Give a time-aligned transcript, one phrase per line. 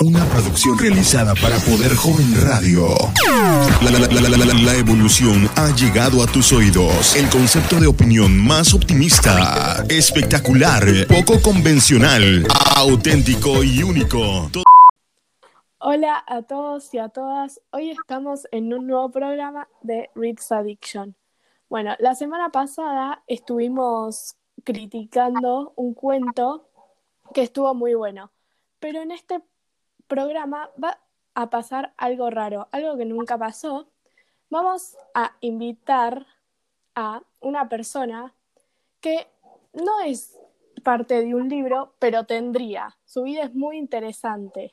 [0.00, 2.86] Una producción realizada para Poder Joven Radio.
[3.80, 7.16] La, evolución ha llegado a tus oídos.
[7.16, 12.46] El concepto de opinión más optimista, espectacular, poco convencional,
[12.76, 14.50] auténtico y único.
[15.78, 17.62] Hola a todos y a todas.
[17.70, 21.16] Hoy estamos en un nuevo programa de Reads Addiction.
[21.70, 26.68] Bueno, la semana pasada estuvimos criticando un cuento
[27.32, 28.30] que estuvo muy bueno,
[28.78, 29.40] pero en este
[30.06, 30.98] programa va
[31.34, 33.88] a pasar algo raro, algo que nunca pasó.
[34.50, 36.26] Vamos a invitar
[36.94, 38.34] a una persona
[39.00, 39.26] que
[39.72, 40.38] no es
[40.82, 42.96] parte de un libro, pero tendría.
[43.04, 44.72] Su vida es muy interesante.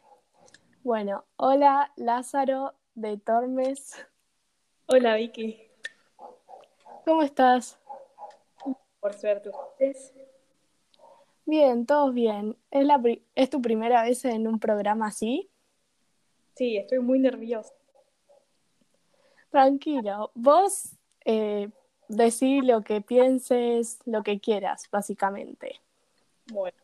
[0.84, 4.06] Bueno, hola Lázaro de Tormes,
[4.86, 5.72] Hola Vicky,
[7.06, 7.80] ¿cómo estás?
[9.00, 10.14] por suerte ustedes.
[11.46, 12.56] Bien, todos bien.
[12.72, 15.50] ¿Es, la pri- ¿Es tu primera vez en un programa así?
[16.56, 17.74] Sí, estoy muy nerviosa.
[19.52, 20.94] Tranquilo, vos
[21.26, 21.70] eh,
[22.08, 25.80] decí lo que pienses, lo que quieras, básicamente.
[26.52, 26.78] Bueno,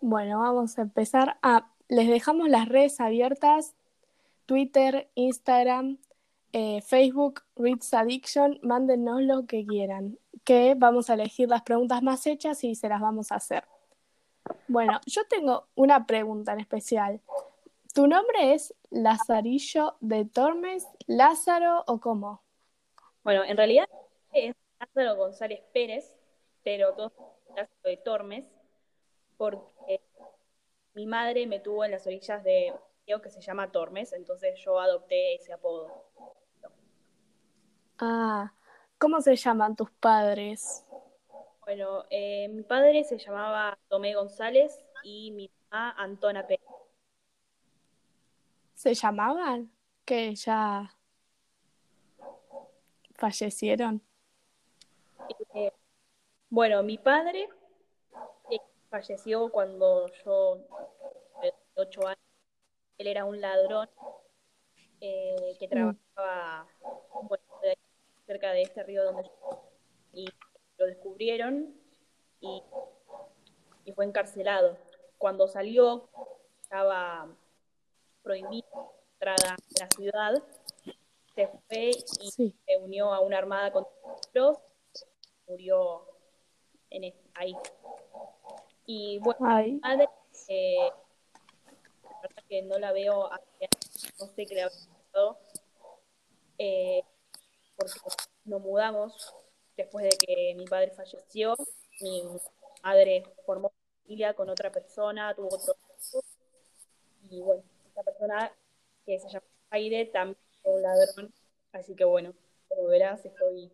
[0.00, 1.38] Bueno, vamos a empezar.
[1.42, 3.74] Ah, les dejamos las redes abiertas,
[4.46, 5.98] Twitter, Instagram,
[6.52, 12.26] eh, Facebook, Reads Addiction, mándenos lo que quieran, que vamos a elegir las preguntas más
[12.26, 13.64] hechas y se las vamos a hacer.
[14.66, 17.20] Bueno, yo tengo una pregunta en especial.
[17.94, 22.42] ¿Tu nombre es Lazarillo de Tormes, Lázaro o cómo?
[23.22, 23.88] bueno, en realidad
[24.32, 26.16] es Lázaro González Pérez,
[26.62, 27.12] pero todos
[27.50, 28.44] Lázaro de Tormes,
[29.36, 30.00] porque
[30.94, 32.72] mi madre me tuvo en las orillas de
[33.22, 36.07] que se llama Tormes, entonces yo adopté ese apodo.
[38.00, 38.52] Ah,
[38.98, 40.84] ¿cómo se llaman tus padres?
[41.62, 46.64] Bueno, eh, mi padre se llamaba Tomé González y mi mamá Antona Pérez.
[48.74, 49.70] ¿Se llamaban?
[50.04, 50.94] Que ya
[53.16, 54.00] fallecieron.
[55.54, 55.72] Eh,
[56.48, 57.48] bueno, mi padre
[58.50, 60.58] eh, falleció cuando yo
[61.40, 62.22] tenía ocho años.
[62.96, 63.90] Él era un ladrón
[65.00, 66.66] eh, que trabajaba
[67.22, 67.47] bueno, de ahí,
[68.28, 69.62] cerca de este río donde yo
[70.12, 70.26] y
[70.76, 71.74] lo descubrieron
[72.40, 72.62] y,
[73.86, 74.76] y fue encarcelado.
[75.16, 76.08] Cuando salió
[76.62, 77.26] estaba
[78.22, 80.42] prohibido entrar a la ciudad,
[81.34, 81.90] se fue
[82.20, 82.54] y Sí.
[82.66, 84.58] se unió a una armada contra nosotros,
[85.46, 86.06] murió
[86.90, 87.56] en es- ahí.
[88.84, 90.08] Y bueno, Ay, mi madre,
[90.48, 90.90] eh,
[92.02, 93.30] la verdad que no la veo
[94.20, 95.38] no sé qué le habrá pasado,
[96.58, 97.02] eh,
[98.02, 99.34] porque nos mudamos
[99.76, 101.56] después de que mi padre falleció,
[102.00, 102.24] mi
[102.82, 103.72] madre formó
[104.02, 106.24] familia con otra persona, tuvo otro hijo,
[107.30, 108.52] y bueno, esta persona
[109.04, 111.34] que se llama Aire también fue un ladrón,
[111.72, 112.34] así que bueno,
[112.68, 113.70] como verás, estoy,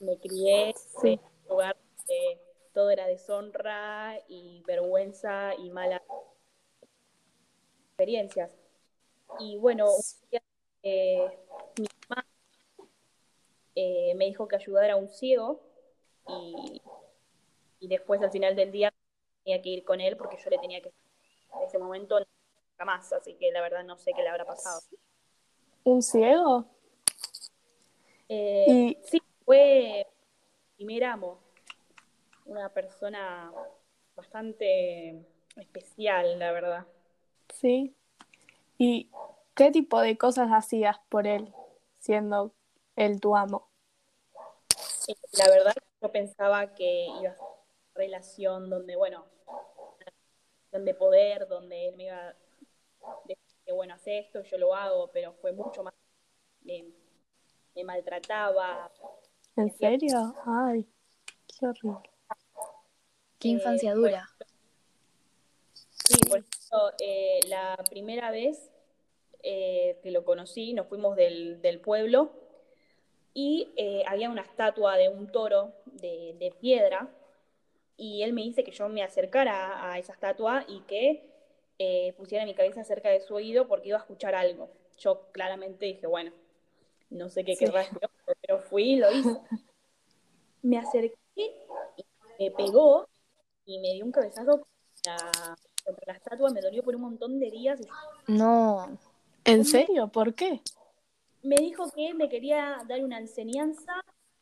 [0.00, 1.12] me crié Sí.
[1.12, 2.40] en un lugar donde
[2.72, 6.02] todo era deshonra y vergüenza y malas
[7.90, 8.50] experiencias.
[9.38, 10.42] Y bueno, un día,
[10.82, 11.43] eh,
[13.74, 15.60] eh, me dijo que ayudara a un ciego
[16.28, 16.80] y,
[17.80, 18.92] y después al final del día
[19.44, 23.12] tenía que ir con él porque yo le tenía que en ese momento nunca más,
[23.12, 24.80] así que la verdad no sé qué le habrá pasado.
[25.84, 26.64] ¿un ciego?
[28.28, 30.06] Eh, Y- Sí, fue
[30.76, 31.38] primer amo,
[32.46, 33.52] una persona
[34.16, 35.24] bastante
[35.56, 36.86] especial, la verdad.
[37.52, 37.94] Sí.
[38.78, 39.10] ¿Y
[39.54, 41.52] qué tipo de cosas hacías por él,
[41.98, 42.52] siendo
[42.96, 43.70] él tu amo?
[45.38, 50.06] La verdad, yo pensaba que iba a ser una relación donde, bueno, una
[50.72, 52.34] relación de poder, donde él me iba a
[53.26, 55.94] decir que, bueno, hace esto, yo lo hago, pero fue mucho más.
[56.62, 56.84] Me,
[57.74, 58.90] me maltrataba.
[59.56, 60.34] ¿En serio?
[60.46, 60.88] Ay,
[61.46, 62.10] qué horrible.
[63.38, 64.26] Qué Eh, infancia dura.
[65.72, 68.70] Sí, por ejemplo, eh, la primera vez
[69.42, 72.32] eh, que lo conocí, nos fuimos del, del pueblo
[73.34, 77.08] y eh, había una estatua de un toro de, de piedra
[77.96, 81.24] y él me dice que yo me acercara a esa estatua y que
[81.78, 84.70] eh, pusiera mi cabeza cerca de su oído porque iba a escuchar algo.
[84.98, 86.32] Yo claramente dije, bueno,
[87.10, 87.64] no sé qué Sí.
[87.64, 87.98] querrá este
[88.40, 89.36] pero fui y lo hice.
[90.62, 92.04] Me acerqué y
[92.38, 93.06] me pegó
[93.66, 94.66] y me dio un cabezazo
[95.04, 97.80] contra, contra la estatua, me dolió por un montón de días.
[97.80, 98.96] y No,
[99.44, 100.08] ¿En serio?
[100.08, 100.62] ¿Por qué?
[101.44, 103.92] Me dijo que me quería dar una enseñanza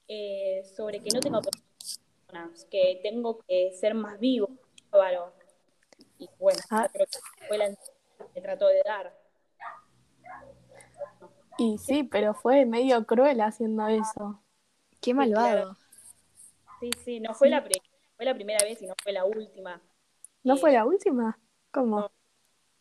[0.09, 4.49] eh, sobre que no tengo personas, que tengo que ser más vivo,
[4.91, 5.33] bárbaro.
[6.19, 6.89] Y bueno, Ah.
[6.93, 7.77] creo que fue la
[8.35, 9.13] que trató de dar.
[11.59, 14.41] Y sí, pero fue medio cruel haciendo eso.
[15.01, 15.77] Qué malvado.
[16.81, 17.63] Sí, sí, no fue la,
[18.17, 19.81] fue la primera vez y no fue la última.
[20.43, 21.39] ¿No Eh, fue la última?
[21.71, 22.01] ¿Cómo?
[22.01, 22.11] No.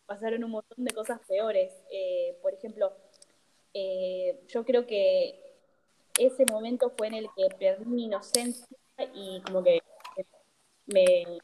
[0.05, 1.73] pasaron un montón de cosas peores.
[1.91, 2.93] Eh, por ejemplo,
[3.73, 5.39] eh, yo creo que
[6.19, 8.67] ese momento fue en el que perdí mi inocencia
[9.13, 9.81] y como que
[10.87, 11.39] me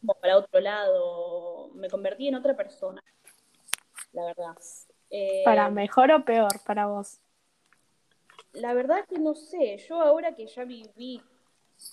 [0.00, 3.02] como para otro lado, me convertí en otra persona,
[4.12, 4.56] la verdad.
[5.10, 7.20] Eh, ¿Para mejor o peor para vos?
[8.52, 11.22] La verdad que no sé, yo ahora que ya viví,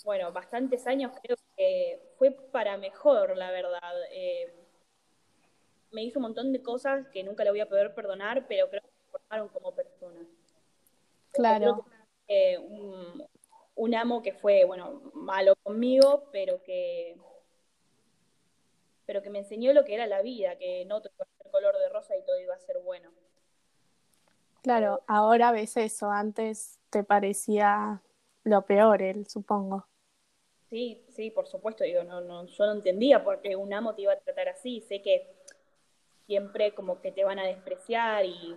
[0.06, 3.94] bueno, bastantes años, creo que fue para mejor, la verdad.
[4.12, 4.53] Eh,
[5.92, 8.81] me hizo un montón de cosas que nunca le voy a poder perdonar, pero creo
[8.81, 10.25] que me formaron como persona.
[11.31, 11.86] Claro.
[12.28, 13.25] Eh, un,
[13.75, 17.18] un amo que fue, bueno, malo conmigo, pero que
[19.06, 21.51] pero que me enseñó lo que era la vida, que no todo iba a ser
[21.51, 23.10] color de rosa y todo iba a ser bueno.
[24.62, 26.12] Claro, ahora ves eso.
[26.12, 28.01] Antes te parecía
[28.44, 29.88] lo peor él, supongo.
[30.69, 34.01] Sí, sí, por supuesto, digo, no, no, yo no entendía por qué un amo te
[34.01, 35.37] iba a tratar así, sé que
[36.27, 38.56] siempre como que te van a despreciar y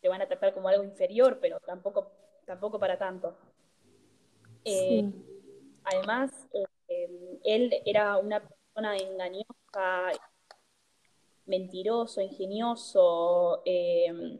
[0.00, 2.10] te van a tratar como algo inferior, pero tampoco,
[2.46, 3.36] tampoco para tanto.
[4.64, 5.26] Eh, Sí.
[5.84, 6.30] Además,
[6.88, 10.12] eh, él era una persona engañosa,
[11.46, 14.38] mentiroso, ingenioso, eh,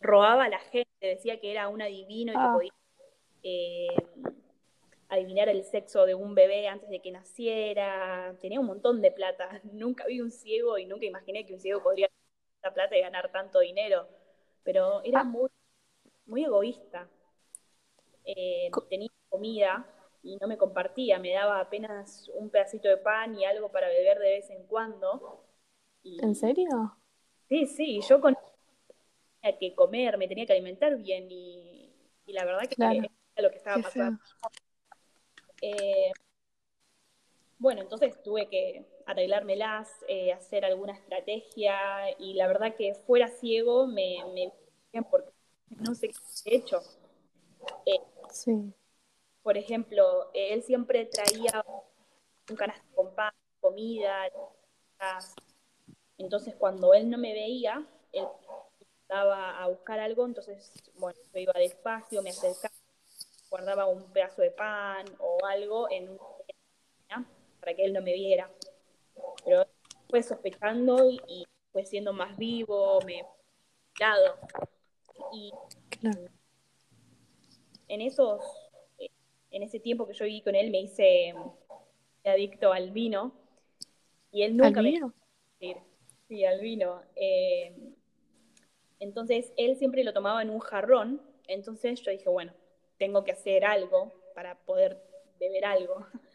[0.00, 2.52] robaba a la gente, decía que era un adivino y que Ah.
[2.52, 2.72] podía
[5.14, 9.60] adivinar el sexo de un bebé antes de que naciera, tenía un montón de plata,
[9.72, 12.22] nunca vi un ciego y nunca imaginé que un ciego podría tener
[12.62, 14.08] tanta plata y ganar tanto dinero,
[14.64, 15.24] pero era Ah.
[15.24, 15.50] muy,
[16.26, 17.08] muy egoísta.
[18.24, 19.86] Eh, tenía comida
[20.22, 24.18] y no me compartía, me daba apenas un pedacito de pan y algo para beber
[24.18, 25.44] de vez en cuando.
[26.02, 26.96] Y- ¿En serio?
[27.48, 28.36] Sí, sí, yo con
[29.40, 31.92] tenía que comer, me tenía que alimentar bien y,
[32.26, 33.08] y la verdad que Claro.
[33.36, 34.12] era lo que estaba Qué pasando.
[34.12, 34.18] feo.
[35.66, 36.12] Eh,
[37.58, 41.74] bueno, entonces tuve que arreglármelas, eh, hacer alguna estrategia
[42.18, 44.18] y la verdad que fuera ciego me,
[45.10, 45.30] porque
[45.70, 46.14] no sé qué
[46.44, 46.82] he hecho.
[47.86, 47.98] Eh,
[48.30, 48.74] Sí.
[49.42, 51.64] por ejemplo, él siempre traía
[52.50, 54.28] un canasto con pan, comida,
[56.18, 58.26] entonces cuando él no me veía, él
[59.00, 62.73] estaba a buscar algo, entonces, bueno, yo iba despacio, me acercaba,
[63.54, 66.18] guardaba un pedazo de pan o algo en un
[67.60, 68.50] para que él no me viera.
[69.44, 69.64] Pero
[70.10, 73.24] fue sospechando y, y fue siendo más vivo, me
[74.00, 74.34] lado.
[75.32, 75.52] Y
[76.00, 76.26] Claro.
[77.86, 78.42] en esos,
[78.98, 79.08] eh,
[79.52, 81.32] en ese tiempo que yo viví con él me hice
[82.24, 83.34] adicto al vino
[84.32, 85.14] y él nunca ¿Al me vino?
[85.60, 85.76] Sí,
[86.26, 87.02] sí, al vino.
[87.14, 87.72] Eh,
[88.98, 92.52] entonces él siempre lo tomaba en un jarrón, entonces yo dije, bueno,
[92.98, 95.02] tengo que hacer algo para poder
[95.38, 96.06] beber algo.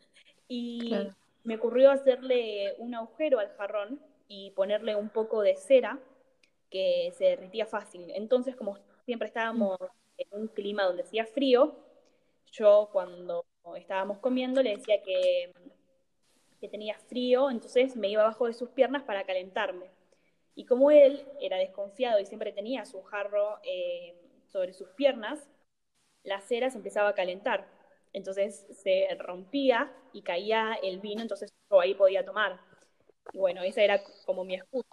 [0.52, 1.16] Y Claro.
[1.44, 6.00] me ocurrió hacerle un agujero al jarrón y ponerle un poco de cera
[6.72, 8.12] que se derritía fácil.
[8.16, 9.78] Entonces, como siempre estábamos
[10.18, 11.76] en un clima donde hacía frío,
[12.52, 13.46] yo cuando
[13.78, 15.54] estábamos comiendo le decía que,
[16.60, 19.92] que tenía frío, entonces me iba abajo de sus piernas para calentarme.
[20.56, 24.16] Y como él era desconfiado y siempre tenía su jarro eh,
[24.48, 25.48] sobre sus piernas,
[26.24, 27.68] la cera se empezaba a calentar.
[28.14, 32.60] Entonces se rompía y caía el vino, entonces yo ahí podía tomar.
[33.34, 34.88] Y bueno, esa era como mi excusa.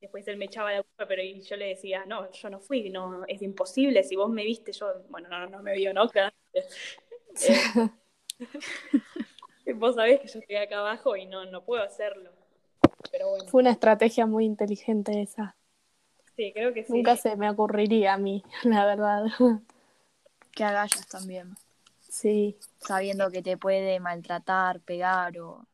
[0.00, 3.24] Después él me echaba la culpa, pero yo le decía, no, yo no fui, no,
[3.26, 6.08] es imposible, si vos me viste, yo, bueno, no, no me vio, ¿no?
[6.54, 6.66] Eh,
[9.74, 12.30] vos sabés que yo estoy acá abajo y no, no puedo hacerlo.
[13.10, 15.56] Pero bueno, Fue una estrategia muy inteligente esa.
[16.36, 16.92] sí, creo que sí.
[16.92, 19.24] Nunca se me ocurriría a mí, la verdad.
[20.52, 21.56] Qué agallas también.
[22.00, 25.64] Sí, Sabiendo que te puede maltratar, pegar o.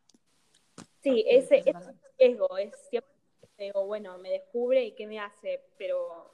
[1.03, 3.17] Sí, ese, ese riesgo es siempre
[3.59, 6.31] digo, bueno, me descubre y qué me hace, pero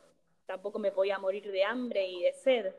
[0.47, 2.75] tampoco me podía morir de hambre y de sed.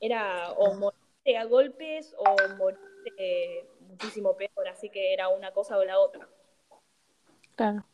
[0.00, 5.84] Era o morirte a golpes o morirte muchísimo peor, así que era una cosa o
[5.84, 6.28] la otra.
[7.56, 7.84] claro.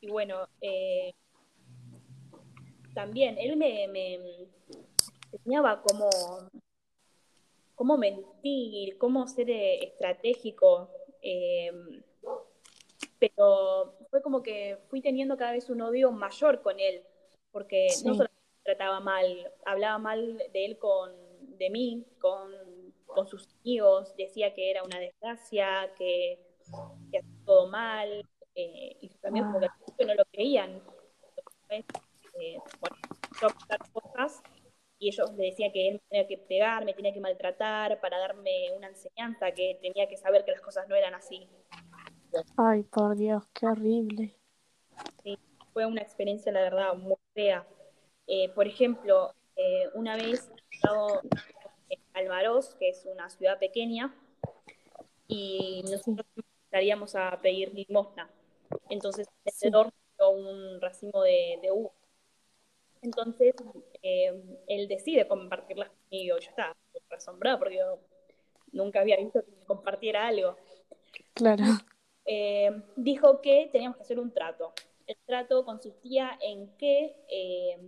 [0.00, 1.14] Y bueno, eh,
[2.92, 4.18] también él me, me
[5.32, 6.08] enseñaba cómo,
[7.74, 10.90] cómo mentir, cómo ser eh, estratégico.
[11.22, 11.72] eh,
[13.18, 17.04] pero fue como que fui teniendo cada vez un odio mayor con él,
[17.52, 18.04] porque Sí.
[18.04, 18.28] no solo
[18.64, 21.12] trataba mal, hablaba mal de él con,
[21.56, 22.50] de mí, con,
[23.06, 26.40] con sus amigos, decía que era una desgracia, que
[27.10, 29.60] que hacía todo mal, eh, y también como
[29.96, 30.82] que no lo creían.
[31.68, 32.96] Eh, bueno,
[33.40, 33.48] yo
[33.92, 34.42] cosas
[35.02, 38.18] y ellos le decían que él me tenía que pegar, me tenía que maltratar para
[38.18, 41.48] darme una enseñanza, que tenía que saber que las cosas no eran así.
[42.56, 44.36] Ay, por Dios, qué horrible.
[45.24, 45.36] Sí,
[45.72, 47.66] fue una experiencia, la verdad, muy fea.
[48.28, 51.20] Eh, por ejemplo, eh, una vez estaba
[51.88, 54.14] en Almaroz, que es una ciudad pequeña,
[55.26, 56.24] y nosotros
[56.64, 58.30] estaríamos a pedir limosna.
[58.88, 61.72] Entonces, el vendedor dio un racimo de, de
[63.02, 63.54] entonces,
[64.02, 64.32] eh,
[64.66, 66.38] él decide compartirlas conmigo.
[66.38, 66.76] Yo estaba
[67.10, 68.00] asombrada porque yo
[68.72, 70.56] nunca había visto que me compartiera algo.
[71.34, 71.64] Claro.
[72.24, 74.72] Eh, dijo que teníamos que hacer un trato.
[75.06, 77.78] El trato consistía en que eh,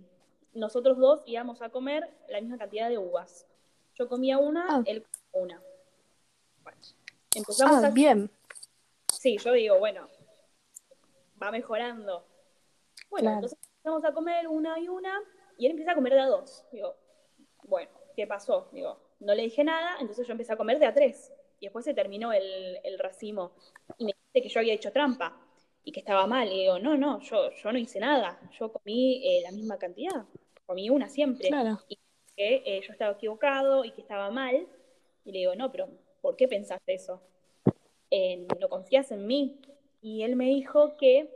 [0.53, 3.47] nosotros dos íbamos a comer la misma cantidad de uvas.
[3.95, 4.83] Yo comía una, ah.
[4.87, 5.63] él comía una.
[6.63, 6.81] Bueno,
[7.35, 8.31] empezamos ah, bien.
[9.13, 10.09] Sí, yo digo, bueno,
[11.41, 12.27] va mejorando.
[13.11, 15.21] Bueno, entonces empezamos a comer una y una,
[15.59, 16.65] y él empieza a comer de a dos.
[16.73, 16.95] Digo,
[17.65, 18.69] bueno, ¿qué pasó?
[18.73, 21.33] Digo, no le dije nada, entonces yo empecé a comer de a tres.
[21.61, 23.53] Y después se terminó el, el racimo.
[23.99, 25.41] Y me dice que yo había hecho trampa
[25.85, 26.49] y que estaba mal.
[26.53, 28.39] Y digo, no, no, yo, yo no hice nada.
[28.59, 30.25] Yo comí eh, la misma cantidad.
[30.67, 31.49] Comí una siempre.
[31.89, 31.99] Y
[32.37, 34.67] que eh, yo estaba equivocado y que estaba mal.
[35.25, 35.89] Y le digo, no, pero
[36.21, 37.23] ¿por qué pensaste eso?
[38.11, 39.61] Eh, ¿No confías en mí?
[40.03, 41.31] Y él me dijo que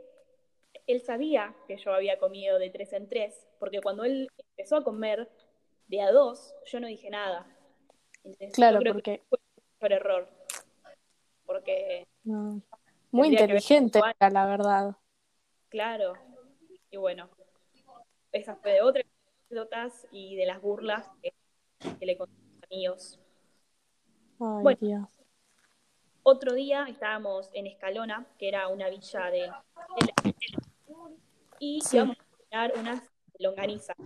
[0.89, 4.27] él sabía que yo había comido de tres en tres, porque cuando él
[4.57, 5.29] empezó a comer
[5.87, 7.45] de a dos, yo no dije nada.
[8.53, 9.21] claro, porque...
[9.29, 9.39] fue
[9.79, 10.27] por error.
[11.45, 12.07] Porque...
[13.11, 14.95] Muy inteligente, la verdad.
[15.69, 16.13] Claro.
[16.89, 17.29] Y bueno,
[18.31, 19.05] esa fue de otras
[19.47, 21.33] anécdotas y de las burlas que,
[22.05, 23.19] le conté a mis amigos.
[24.39, 25.19] Ay, Dios.
[26.23, 29.51] Otro día estábamos en Escalona, que era una villa de,
[31.59, 33.03] y íbamos a cocinar unas
[33.37, 33.97] longanizas.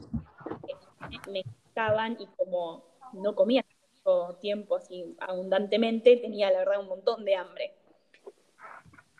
[1.29, 2.83] Me gustaban y como
[3.13, 7.73] no comía mucho tiempo así abundantemente, tenía la verdad un montón de hambre.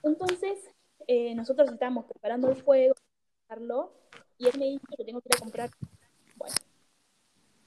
[0.04, 0.70] Entonces,
[1.08, 2.96] eh, nosotros estábamos preparando el fuego,
[4.38, 5.70] y él me dijo que tengo que ir a comprar.
[6.36, 6.56] Bueno,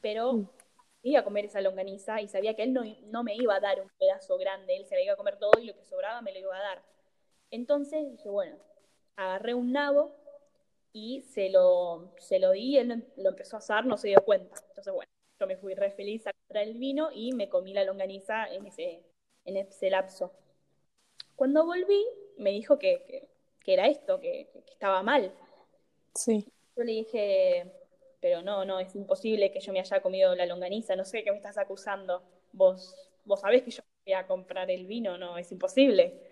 [0.00, 0.48] pero mm.
[1.02, 3.80] iba a comer esa longaniza y sabía que él no, no, me iba a dar
[3.80, 6.32] un pedazo grande, él se la iba a comer todo y lo que sobraba me
[6.32, 6.82] lo iba a dar.
[7.50, 8.56] Entonces dije, bueno,
[9.14, 10.14] agarré un nabo
[10.96, 14.56] y se lo, se lo di, él lo empezó a asar, no se dio cuenta.
[14.68, 17.84] Entonces, bueno, yo me fui re feliz a comprar el vino y me comí la
[17.84, 19.04] longaniza en ese,
[19.44, 20.32] en ese lapso.
[21.34, 22.02] Cuando volví,
[22.38, 23.28] me dijo que,
[23.62, 25.34] que, era esto, que, que, estaba mal.
[26.14, 26.46] Sí.
[26.74, 27.70] Yo le dije,
[28.20, 31.30] pero no, no, es imposible que yo me haya comido la longaniza, no sé qué
[31.30, 32.22] me estás acusando.
[32.52, 36.22] Vos, vos sabés que yo voy a comprar el vino, no, es imposible.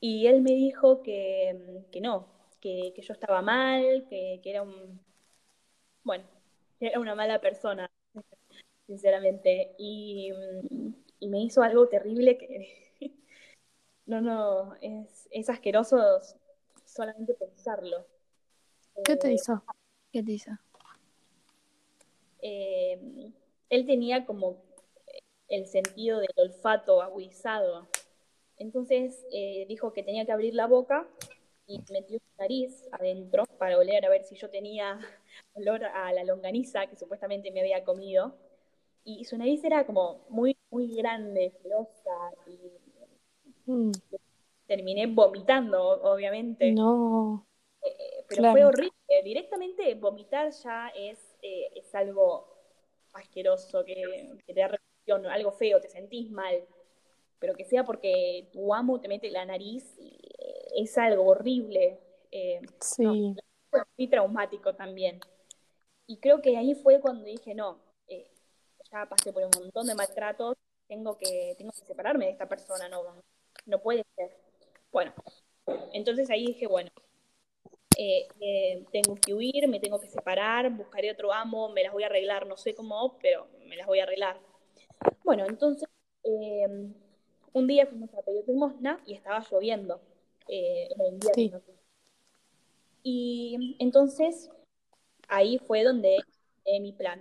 [0.00, 2.33] Y él me dijo que, que no,
[2.64, 4.98] que, yo estaba mal, que, era un,
[6.02, 6.24] bueno,
[6.80, 7.90] era una mala persona,
[8.86, 9.74] sinceramente.
[9.78, 10.32] Y,
[11.20, 12.90] me hizo algo terrible que,
[14.06, 16.20] no, no, es, es asqueroso
[16.84, 18.06] solamente pensarlo.
[19.04, 19.62] ¿Qué te hizo?
[20.12, 20.52] ¿Qué te hizo?
[22.40, 23.32] Eh,
[23.70, 24.62] él tenía como
[25.48, 27.88] el sentido del olfato agudizado.
[28.56, 31.08] Entonces eh, dijo que tenía que abrir la boca
[31.66, 34.98] y metió nariz adentro para oler a ver si yo tenía
[35.54, 38.34] olor a la longaniza que supuestamente me había comido.
[39.04, 43.92] Y su nariz era como muy, muy grande, filosa, y mm.
[44.66, 46.72] terminé vomitando, obviamente.
[46.72, 47.46] No.
[47.84, 48.92] Eh, pero fue horrible.
[49.22, 52.48] Directamente vomitar ya es, eh, es algo
[53.12, 56.64] asqueroso, que, que te da reacción, algo feo, te sentís mal.
[57.38, 60.18] Pero que sea porque tu amo te mete la nariz y
[60.76, 61.98] es algo horrible.
[62.36, 63.04] Eh, sí.
[63.96, 65.20] muy traumático también.
[66.08, 68.28] Y creo que ahí fue cuando dije, no, eh,
[68.90, 70.56] ya pasé por un montón de maltratos,
[70.88, 73.02] tengo que, tengo que separarme de esta persona, no,
[73.66, 74.36] no puede ser.
[74.90, 75.14] Bueno,
[75.92, 76.90] entonces ahí dije, bueno,
[77.96, 78.26] eh,
[78.90, 82.48] tengo que huir, me tengo que separar, buscaré otro amo, me las voy a arreglar,
[82.48, 84.40] no sé cómo, pero me las voy a arreglar.
[85.22, 85.88] Bueno, entonces
[86.24, 90.00] un día fuimos a pedir limosna y estaba lloviendo
[90.48, 91.62] eh, invierno.
[93.04, 94.50] Y entonces
[95.28, 96.18] ahí fue donde
[96.80, 97.20] mi plan.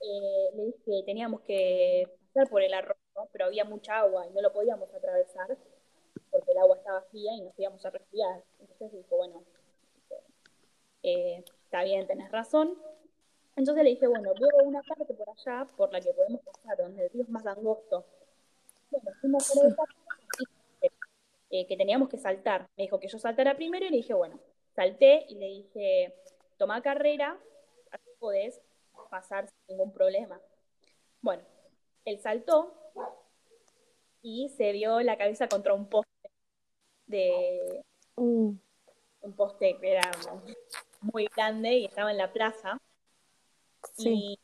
[0.00, 3.00] Eh, le dije teníamos que pasar por el arroyo,
[3.32, 5.56] pero había mucha agua y no lo podíamos atravesar
[6.30, 8.42] porque el agua estaba fría y nos íbamos a resfriar.
[8.60, 9.42] Entonces dijo, bueno,
[11.02, 12.76] eh, está bien, tenés razón.
[13.54, 17.04] Entonces le dije, bueno, veo una parte por allá por la que podemos pasar, donde
[17.04, 18.04] el río es más angosto.
[18.90, 19.94] Bueno, fuimos por esa parte
[21.50, 22.68] eh, que teníamos que saltar.
[22.76, 24.38] Me dijo que yo saltara primero y le dije, bueno,
[24.76, 26.14] salté y le dije,
[26.58, 27.38] toma carrera,
[27.92, 28.60] así podés
[29.10, 30.40] pasar sin ningún problema.
[31.22, 31.44] Bueno,
[32.06, 32.74] él saltó
[34.22, 36.10] y se vio la cabeza contra un poste
[37.06, 37.84] de
[38.18, 38.58] Mm,
[39.20, 40.10] un poste que era
[41.02, 42.78] muy grande y estaba en la plaza.
[43.92, 44.38] sí, Y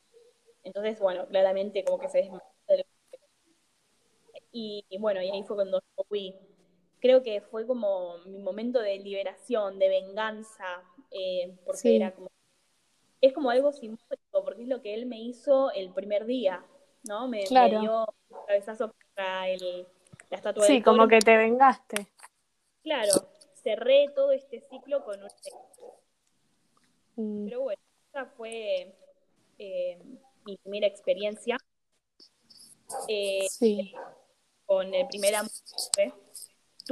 [0.64, 2.42] entonces, bueno, claramente como que se desmayó.
[4.52, 6.34] Y, y bueno, y ahí fue cuando yo fui.
[7.02, 11.97] Creo que fue como mi momento de liberación, de venganza, eh, porque Sí.
[11.97, 12.28] era como,
[13.21, 16.64] es como algo simbólico, porque es lo que él me hizo el primer día,
[17.09, 17.26] ¿no?
[17.26, 17.80] Me, me Claro.
[17.80, 19.87] dio un cabezazo contra el,
[20.30, 22.06] la estatua sí, como que te vengaste.
[22.85, 23.12] Claro,
[23.62, 25.28] cerré todo este ciclo con un
[27.16, 28.94] Mm, Pero bueno, esa fue
[29.59, 29.99] eh,
[30.47, 31.59] mi primera experiencia
[33.09, 33.92] eh, sí,
[34.64, 35.50] con el primer amor.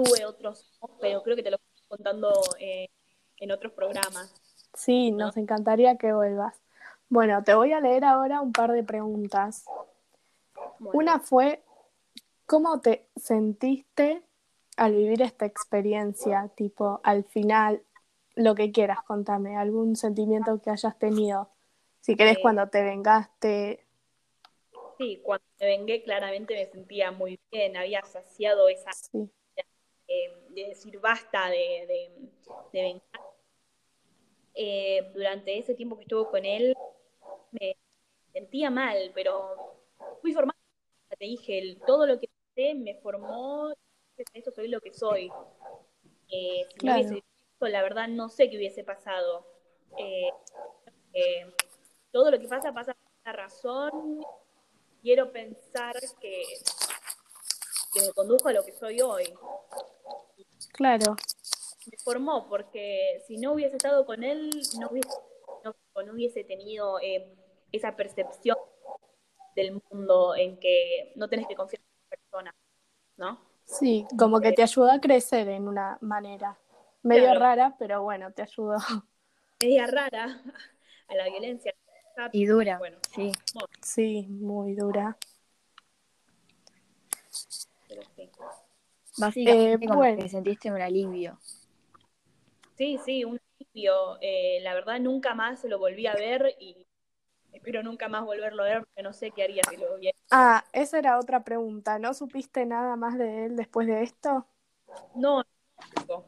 [0.05, 0.25] Tuve.
[0.25, 0.67] Otros,
[1.01, 2.89] pero creo que te lo estoy contando eh,
[3.39, 4.35] en otros programas.
[4.75, 6.61] sí, nos encantaría que vuelvas.
[7.09, 9.65] Bueno, te voy a leer ahora un par de preguntas.
[10.79, 11.63] Bueno, Una fue,
[12.47, 14.23] ¿cómo te sentiste
[14.77, 16.49] al vivir esta experiencia?
[16.57, 17.83] Tipo, al final,
[18.37, 21.51] lo que quieras, contame, algún sentimiento que hayas tenido.
[22.01, 23.87] Si querés, Eh, cuando te vengaste.
[24.99, 29.31] sí, cuando me vengué claramente me sentía muy bien, había saciado esa Sí,
[30.11, 32.11] eh, de decir basta de, de,
[32.73, 33.21] de venganza.
[34.55, 36.75] Eh, durante ese tiempo que estuve con él
[37.53, 37.77] me
[38.33, 39.57] sentía mal, pero
[40.21, 40.59] fui formada,
[41.19, 43.73] te dije, el- todo lo que sé me formó,
[44.35, 45.31] eso soy lo que soy.
[46.29, 46.99] Eh, si Claro.
[46.99, 49.47] no hubiese visto, la verdad no sé qué hubiese pasado.
[52.13, 54.21] Todo lo que pasa pasa por una razón.
[55.03, 56.43] Quiero pensar que,
[57.93, 59.25] que me condujo a lo que soy hoy
[60.73, 61.17] claro,
[61.91, 65.09] me formó, porque si no hubiese estado con él, no hubiese,
[65.65, 65.75] no,
[66.05, 67.35] no hubiese tenido eh,
[67.73, 68.57] esa percepción
[69.57, 72.55] del mundo en que no tenés que confiar en la persona,
[73.17, 73.41] ¿no?
[73.65, 76.59] sí, como que te ayudó a crecer en una manera.
[77.03, 77.41] Medio Claro.
[77.41, 78.77] rara, pero bueno, te ayudó.
[79.63, 80.43] Media rara
[81.09, 81.75] a la violencia.
[82.33, 83.33] Y dura, Bueno, sí.
[83.83, 85.17] Sí, muy dura.
[88.01, 88.31] Pero sí.
[89.17, 90.17] Básicamente Eh, como bueno.
[90.17, 91.39] que sentiste un alivio.
[92.77, 94.19] Sí, sí, un alivio.
[94.21, 96.87] Eh, la verdad nunca más lo volví a ver y
[97.53, 100.19] espero nunca más volverlo a ver porque no sé qué haría si lo viera.
[100.33, 101.99] Ah, esa era otra pregunta.
[102.01, 104.47] ¿No supiste nada más de él después de esto?
[105.15, 105.43] No,
[106.09, 106.25] no.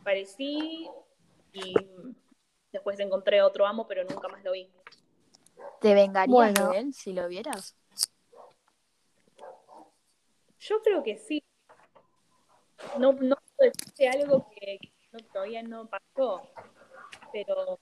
[0.00, 0.88] aparecí
[1.52, 1.74] y
[2.72, 4.70] después encontré otro amo, pero nunca más lo vi.
[5.80, 6.70] ¿Te vengarías Bueno.
[6.70, 7.76] de él si lo vieras?
[10.62, 11.42] Yo creo que sí.
[12.98, 14.78] No, no puedo decirte algo que
[15.12, 16.42] no- todavía no pasó,
[17.32, 17.80] pero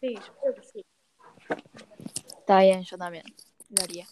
[0.00, 0.84] sí, yo creo que sí.
[2.38, 3.24] Está bien, yo también
[3.70, 4.06] lo haría.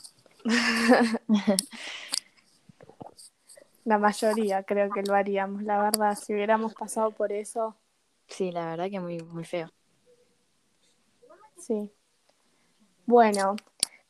[3.84, 6.14] La mayoría creo que lo haríamos, la verdad.
[6.14, 7.76] Si hubiéramos pasado por eso,
[8.28, 9.68] Sí, la verdad que muy, muy feo.
[11.58, 11.90] sí.
[13.06, 13.56] Bueno,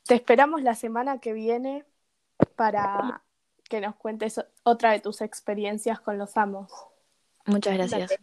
[0.03, 1.85] te esperamos la semana que viene
[2.55, 3.23] para
[3.71, 6.69] que nos cuentes otra de tus experiencias con los amos.
[7.45, 8.13] Muchas gracias.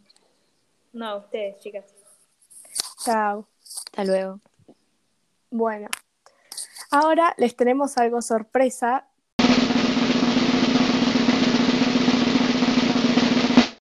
[0.92, 1.86] No, a ustedes, chicas.
[3.02, 3.48] Chao.
[3.62, 4.40] Hasta luego.
[5.50, 5.88] Bueno,
[6.90, 9.08] ahora les tenemos algo sorpresa.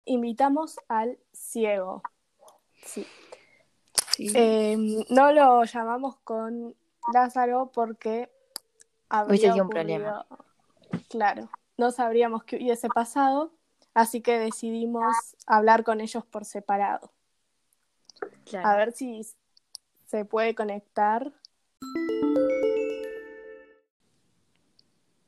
[0.06, 2.02] Invitamos al ciego.
[2.86, 3.06] Sí.
[4.16, 4.32] Sí.
[4.34, 4.78] Eh,
[5.10, 6.74] no lo llamamos con
[7.14, 8.32] Lázaro porque
[9.10, 10.26] habría Hubiese sido un ocurrido-
[11.10, 13.54] Claro, no sabríamos qué hubiese pasado,
[13.94, 17.12] así que decidimos hablar con ellos por separado.
[18.46, 18.68] Claro.
[18.68, 19.26] A ver si
[20.06, 21.32] se puede conectar.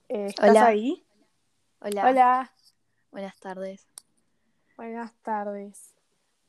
[0.09, 0.65] Eh, ¿Estás Hola.
[0.65, 1.05] ahí?
[1.81, 2.09] Hola.
[2.09, 2.51] Hola,
[3.11, 3.87] Buenas tardes.
[4.75, 5.95] buenas tardes.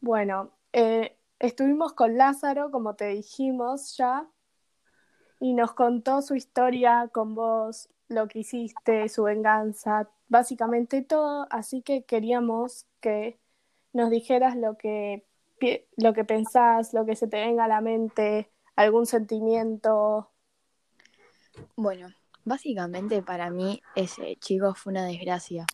[0.01, 4.27] Bueno, eh, estuvimos con Lázaro, como te dijimos ya,
[5.39, 11.81] y nos contó su historia con vos, lo que hiciste, su venganza, básicamente todo, así
[11.81, 13.39] que queríamos que
[13.93, 15.25] nos dijeras lo que,
[15.97, 20.29] lo que pensás, lo que se te venga a la mente, algún sentimiento.
[21.77, 22.09] Bueno,
[22.45, 25.65] básicamente para mí ese chico fue una desgracia.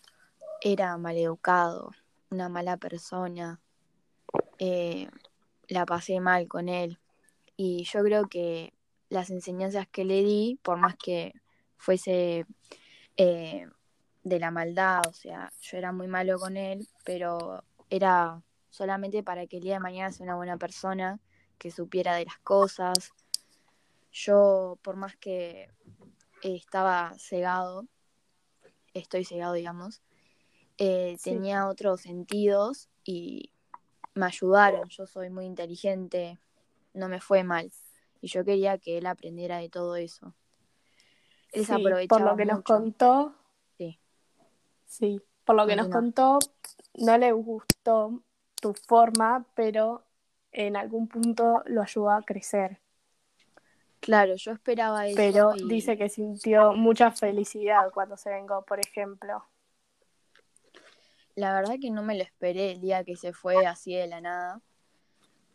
[0.60, 1.90] Era maleducado,
[2.30, 3.60] una mala persona.
[4.58, 5.08] eh,
[5.68, 6.98] la pasé mal con él.
[7.56, 8.74] Y yo creo que
[9.08, 11.32] las enseñanzas que le di, por más que
[11.76, 12.46] fuese
[13.16, 13.66] eh,
[14.22, 19.46] de la maldad, o sea, yo era muy malo con él, pero era solamente para
[19.46, 21.20] que el día de mañana sea una buena persona,
[21.58, 23.12] que supiera de las cosas.
[24.12, 25.70] Yo, por más que
[26.42, 27.86] estaba cegado,
[28.94, 30.02] estoy cegado, digamos,
[30.78, 31.30] eh, Sí.
[31.30, 33.52] tenía otros sentidos y
[34.14, 34.88] me ayudaron.
[34.88, 36.38] Yo soy muy inteligente,
[36.94, 37.70] no me fue mal.
[38.20, 40.34] Y yo quería que él aprendiera de todo eso.
[41.56, 43.34] Él se Sí, por lo que nos contó,
[43.78, 43.98] Sí.
[44.84, 46.38] sí, por lo que nos contó,
[46.98, 48.22] no le gustó
[48.60, 50.02] tu forma, pero
[50.52, 52.78] en algún punto lo ayudó a crecer.
[54.00, 55.16] Claro, yo esperaba eso.
[55.16, 59.46] Pero y dice que sintió mucha felicidad cuando se vengó, por ejemplo.
[61.36, 64.20] La verdad que no me lo esperé el día que se fue así de la
[64.20, 64.60] nada.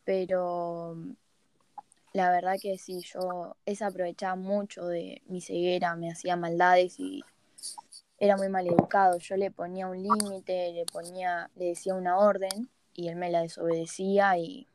[0.03, 0.97] Pero
[2.13, 7.23] la verdad que sí, yo se aprovechaba mucho de mi ceguera, me hacía maldades y
[8.17, 9.17] era muy mal educado.
[9.17, 13.41] Yo le ponía un límite, le ponía, le decía una orden y él me la
[13.41, 14.67] desobedecía y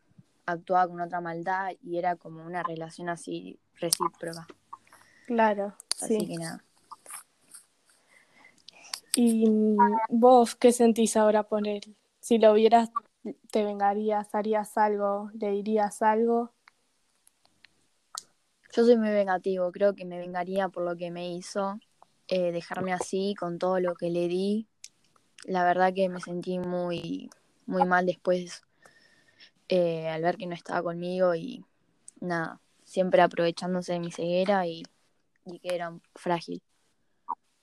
[0.46, 4.46] actuaba con otra maldad y era como una relación así recíproca.
[5.27, 6.27] Claro, Así sí.
[6.27, 6.64] que nada.
[9.14, 9.46] ¿Y
[10.11, 11.96] vos qué sentís ahora por él?
[12.20, 12.90] Si lo vieras,
[13.51, 14.35] ¿te vengarías?
[14.35, 15.31] ¿Harías algo?
[15.35, 16.53] ¿Le dirías algo?
[18.77, 21.81] Yo soy muy vengativo, creo que me vengaría por lo que me hizo,
[22.29, 24.67] eh, dejarme así con todo lo que le di.
[25.45, 27.31] La verdad que me sentí muy,
[27.65, 28.65] muy mal después
[29.71, 31.65] eh, al ver que no estaba conmigo y
[32.21, 34.83] nada, siempre aprovechándose de mi ceguera y,
[35.47, 36.61] y que era frágil.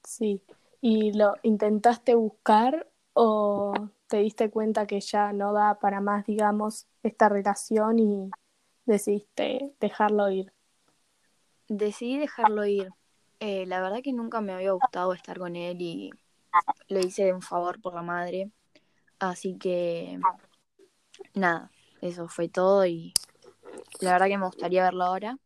[0.03, 0.41] Sí.
[0.81, 3.71] ¿Y lo intentaste buscar o
[4.07, 8.31] te diste cuenta que ya no da para más, digamos, esta relación y
[8.87, 10.51] decidiste dejarlo ir?
[11.67, 12.89] Decidí dejarlo ir.
[13.39, 16.11] Eh, la verdad que nunca me había gustado estar con él y
[16.87, 18.51] lo hice de un favor por la madre.
[19.19, 20.19] Así que
[21.33, 21.71] nada,
[22.01, 23.13] eso fue todo y
[23.99, 25.37] la verdad que me gustaría verlo ahora,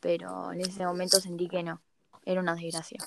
[0.00, 1.80] pero en ese momento sentí que no,
[2.24, 2.98] era una desgracia.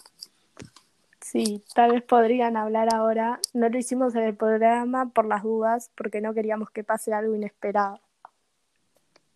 [1.21, 3.39] Sí, tal vez podrían hablar ahora.
[3.53, 7.33] No lo hicimos en el programa por las dudas, porque no queríamos que pase algo
[7.33, 8.01] inesperado.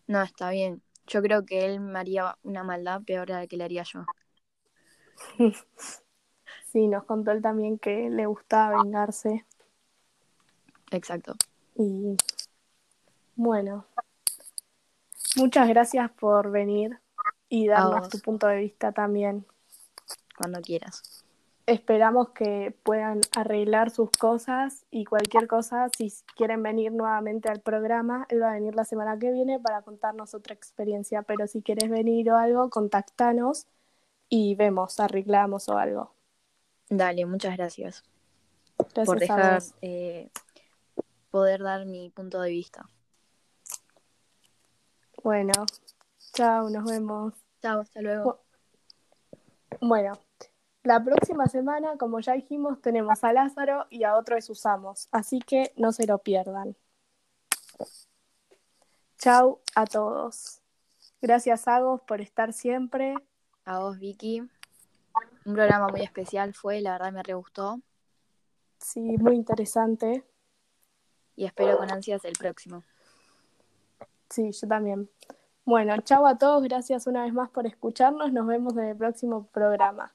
[0.06, 0.82] No, está bien.
[1.08, 4.04] Yo creo que él me haría una maldad peor a la que le haría yo.
[6.70, 9.46] Sí, nos contó él también que le gustaba vengarse.
[10.90, 11.34] Exacto.
[11.76, 12.14] Y
[13.34, 13.86] bueno,
[15.36, 17.00] muchas gracias por venir
[17.48, 19.46] y darnos tu punto de vista también.
[20.36, 21.24] Cuando quieras.
[21.68, 28.26] Esperamos que puedan arreglar sus cosas y cualquier cosa, si quieren venir nuevamente al programa,
[28.30, 31.90] él va a venir la semana que viene para contarnos otra experiencia, pero si quieres
[31.90, 33.66] venir o algo, contactanos
[34.30, 36.14] y vemos, arreglamos o algo.
[36.88, 38.02] Dale, muchas gracias
[38.78, 40.30] Gracias por a dejar eh,
[41.30, 42.88] poder dar mi punto de vista.
[45.22, 45.52] Bueno,
[46.32, 47.34] chao, nos vemos.
[47.60, 48.40] Chao, hasta luego.
[49.82, 50.18] Bueno,
[50.84, 55.08] la próxima semana, como ya dijimos, tenemos a Lázaro y a otro de sus amos,
[55.12, 56.76] así que no se lo pierdan.
[59.18, 60.60] Chau a todos.
[61.20, 63.14] Gracias, Agos, por estar siempre.
[63.64, 64.40] A vos, Vicky.
[65.44, 67.80] Un programa muy especial fue, la verdad me re gustó
[68.78, 70.24] Sí, muy interesante.
[71.34, 72.84] y espero con ansias el próximo.
[74.30, 75.10] Sí, yo también.
[75.64, 76.62] Bueno, chau a todos.
[76.62, 78.32] Gracias una vez más por escucharnos.
[78.32, 80.14] Nos vemos en el próximo programa.